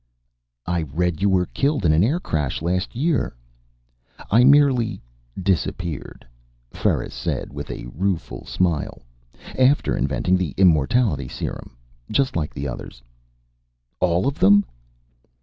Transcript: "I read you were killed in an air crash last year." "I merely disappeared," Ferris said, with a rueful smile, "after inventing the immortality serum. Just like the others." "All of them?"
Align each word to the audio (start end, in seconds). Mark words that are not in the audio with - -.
"I 0.65 0.79
read 0.91 1.21
you 1.21 1.29
were 1.29 1.45
killed 1.45 1.85
in 1.85 1.93
an 1.93 2.03
air 2.03 2.19
crash 2.19 2.63
last 2.63 2.95
year." 2.95 3.35
"I 4.31 4.43
merely 4.43 4.99
disappeared," 5.39 6.25
Ferris 6.71 7.13
said, 7.13 7.53
with 7.53 7.69
a 7.69 7.85
rueful 7.93 8.47
smile, 8.47 9.03
"after 9.59 9.95
inventing 9.95 10.37
the 10.37 10.55
immortality 10.57 11.27
serum. 11.27 11.77
Just 12.11 12.35
like 12.35 12.51
the 12.51 12.67
others." 12.67 13.03
"All 13.99 14.25
of 14.25 14.39
them?" 14.39 14.65